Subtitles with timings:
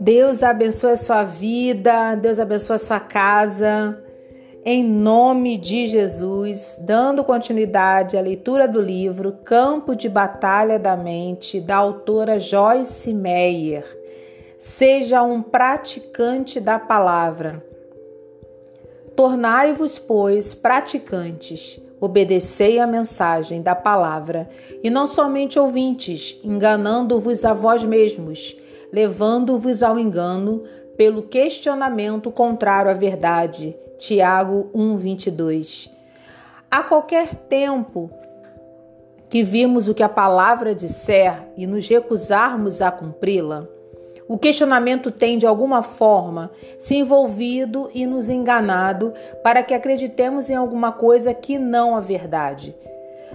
[0.00, 3.98] Deus abençoe a sua vida, Deus abençoe a sua casa.
[4.62, 11.60] Em nome de Jesus, dando continuidade à leitura do livro Campo de Batalha da Mente,
[11.60, 13.84] da autora Joyce Meyer.
[14.58, 17.64] Seja um praticante da palavra.
[19.14, 21.83] Tornai-vos, pois, praticantes.
[22.00, 24.48] Obedecei a mensagem da palavra,
[24.82, 28.56] e não somente ouvintes, enganando-vos a vós mesmos
[28.94, 30.62] levando-vos ao engano
[30.96, 33.76] pelo questionamento contrário à verdade.
[33.98, 35.90] Tiago 1:22.
[36.70, 38.08] A qualquer tempo
[39.28, 43.66] que vimos o que a palavra disser e nos recusarmos a cumpri-la,
[44.26, 50.54] o questionamento tem, de alguma forma, se envolvido e nos enganado para que acreditemos em
[50.54, 52.74] alguma coisa que não a verdade.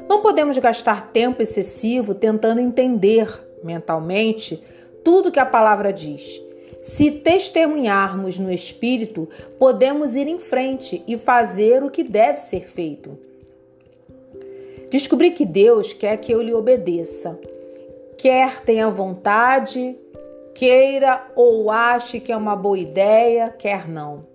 [0.07, 3.27] Não podemos gastar tempo excessivo tentando entender
[3.63, 4.63] mentalmente
[5.03, 6.41] tudo que a palavra diz.
[6.81, 9.29] Se testemunharmos no Espírito,
[9.59, 13.17] podemos ir em frente e fazer o que deve ser feito.
[14.89, 17.37] Descobri que Deus quer que eu lhe obedeça.
[18.17, 19.95] Quer tenha vontade,
[20.59, 24.25] queira ou ache que é uma boa ideia, quer não.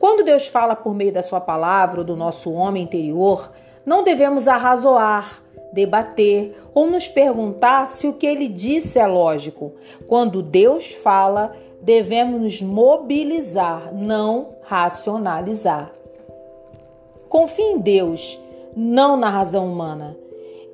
[0.00, 3.52] Quando Deus fala por meio da sua palavra ou do nosso homem interior,
[3.86, 5.40] não devemos arrazoar,
[5.72, 9.72] debater ou nos perguntar se o que ele disse é lógico.
[10.08, 15.92] Quando Deus fala, devemos nos mobilizar, não racionalizar.
[17.28, 18.40] Confie em Deus,
[18.74, 20.16] não na razão humana.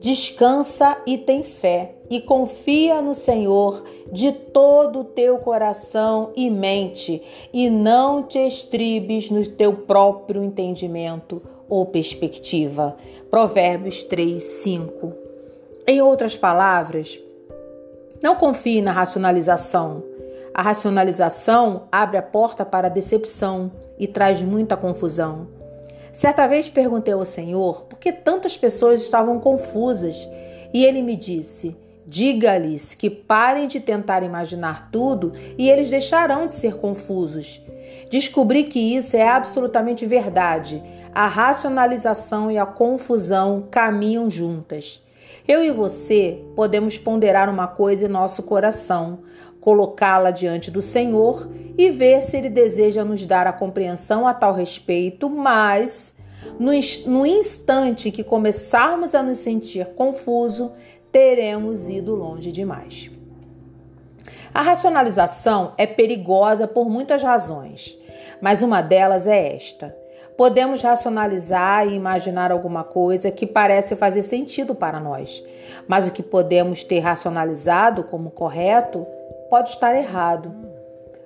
[0.01, 7.23] Descansa e tem fé, e confia no Senhor de todo o teu coração e mente,
[7.53, 12.97] e não te estribes no teu próprio entendimento ou perspectiva.
[13.31, 15.13] Provérbios 3, 5.
[15.87, 17.21] Em outras palavras,
[18.23, 20.03] não confie na racionalização.
[20.53, 25.56] A racionalização abre a porta para a decepção e traz muita confusão.
[26.17, 30.27] Certa vez perguntei ao Senhor por que tantas pessoas estavam confusas
[30.73, 36.55] e ele me disse: Diga-lhes que parem de tentar imaginar tudo e eles deixarão de
[36.55, 37.61] ser confusos.
[38.11, 40.83] Descobri que isso é absolutamente verdade.
[41.15, 45.03] A racionalização e a confusão caminham juntas.
[45.47, 49.19] Eu e você podemos ponderar uma coisa em nosso coração,
[49.67, 54.53] colocá-la diante do Senhor e ver se Ele deseja nos dar a compreensão a tal
[54.53, 56.15] respeito, mas
[56.57, 60.71] no, instante que começarmos a nos sentir confuso,
[61.11, 63.11] teremos ido longe demais.
[64.55, 67.99] A racionalização é perigosa por muitas razões,
[68.41, 69.97] mas uma delas é esta.
[70.37, 75.43] Podemos racionalizar e imaginar alguma coisa que parece fazer sentido para nós,
[75.89, 79.05] mas o que podemos ter racionalizado como correto
[79.51, 80.55] pode estar errado.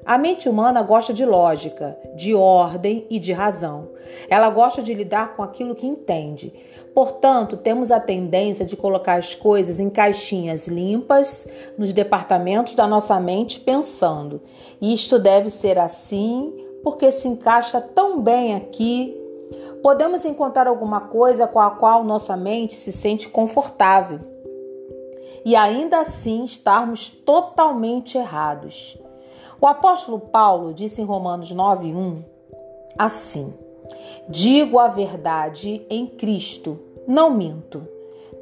[0.05, 3.91] A mente humana gosta de lógica, de ordem e de razão.
[4.29, 6.53] Ela gosta de lidar com aquilo que entende.
[6.95, 11.47] Portanto, temos a tendência de colocar as coisas em caixinhas limpas
[11.79, 14.41] nos departamentos da nossa mente, pensando:
[14.81, 16.53] isto deve ser assim
[16.83, 19.17] porque se encaixa tão bem aqui.
[19.83, 24.21] Podemos encontrar alguma coisa com a qual nossa mente se sente confortável
[25.45, 28.99] e ainda assim estarmos totalmente errados.
[29.61, 32.25] O apóstolo Paulo disse em Romanos 9:1
[32.99, 33.53] assim:
[34.29, 37.87] Digo a verdade em Cristo, não minto,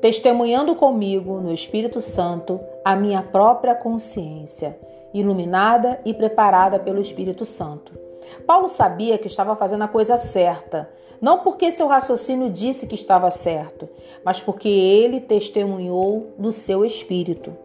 [0.00, 4.78] testemunhando comigo no Espírito Santo a minha própria consciência,
[5.12, 8.07] iluminada e preparada pelo Espírito Santo.
[8.46, 10.90] Paulo sabia que estava fazendo a coisa certa,
[11.20, 13.88] não porque seu raciocínio disse que estava certo,
[14.24, 17.56] mas porque ele testemunhou no seu espírito.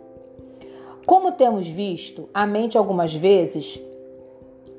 [1.06, 3.80] Como temos visto, a mente algumas vezes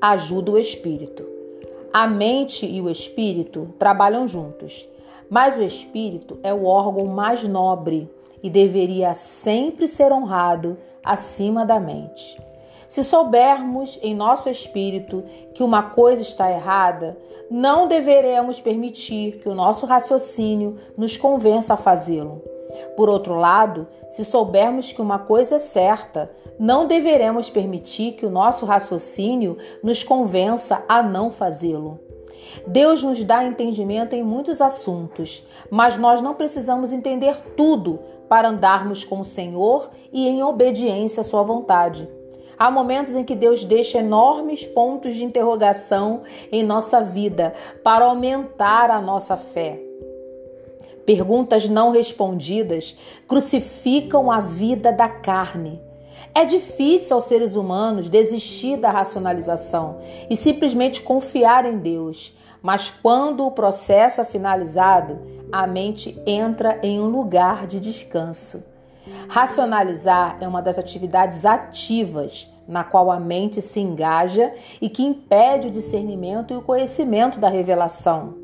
[0.01, 1.25] ajuda o espírito.
[1.93, 4.89] A mente e o espírito trabalham juntos,
[5.31, 8.11] mas o espírito é o órgão mais nobre
[8.43, 12.37] e deveria sempre ser honrado acima da mente.
[12.95, 17.19] Se soubermos em nosso espírito que uma coisa está errada,
[17.51, 22.41] não deveremos permitir que o nosso raciocínio nos convença a fazê-lo.
[22.97, 28.31] Por outro lado, se soubermos que uma coisa é certa, não deveremos permitir que o
[28.31, 31.99] nosso raciocínio nos convença a não fazê-lo.
[32.65, 37.99] Deus nos dá entendimento em muitos assuntos, mas nós não precisamos entender tudo
[38.29, 42.09] para andarmos com o Senhor e em obediência à Sua vontade.
[42.59, 46.23] Há momentos em que Deus deixa enormes pontos de interrogação
[46.53, 49.81] em nossa vida para aumentar a nossa fé.
[51.05, 52.97] Perguntas não respondidas
[53.29, 55.81] crucificam a vida da carne.
[56.35, 59.99] É difícil aos seres humanos desistir da racionalização
[60.31, 65.21] e simplesmente confiar em Deus, mas quando o processo é finalizado,
[65.53, 68.65] a mente entra em um lugar de descanso.
[69.29, 75.69] Racionalizar é uma das atividades ativas na qual a mente se engaja e que impede
[75.69, 78.35] o discernimento e o conhecimento da revelação.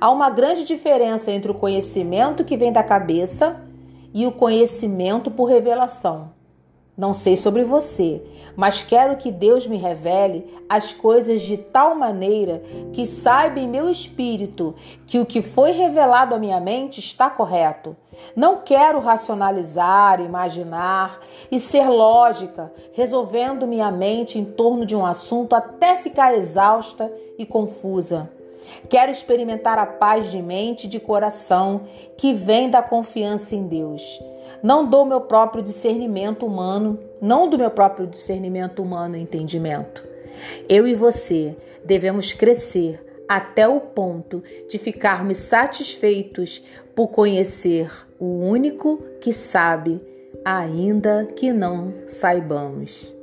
[0.00, 3.62] Há uma grande diferença entre o conhecimento que vem da cabeça
[4.12, 6.30] e o conhecimento por revelação.
[6.94, 8.22] Não sei sobre você,
[8.54, 12.62] mas quero que Deus me revele as coisas de tal maneira
[12.92, 14.74] que saiba em meu espírito
[15.06, 17.96] que o que foi revelado à minha mente está correto.
[18.36, 21.18] Não quero racionalizar, imaginar
[21.50, 27.46] e ser lógica, resolvendo minha mente em torno de um assunto até ficar exausta e
[27.46, 28.30] confusa.
[28.90, 31.82] Quero experimentar a paz de mente e de coração
[32.18, 34.20] que vem da confiança em Deus.
[34.62, 40.06] Não dou meu próprio discernimento humano, não do meu próprio discernimento humano entendimento.
[40.68, 46.62] Eu e você devemos crescer até o ponto de ficarmos satisfeitos
[46.94, 50.00] por conhecer o único que sabe,
[50.44, 53.14] ainda que não saibamos.